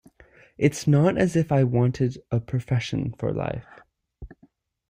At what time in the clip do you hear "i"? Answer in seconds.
1.51-1.63